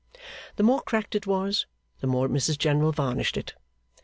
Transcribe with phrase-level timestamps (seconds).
[0.55, 1.67] The more cracked it was,
[1.99, 3.53] the more Mrs General varnished it.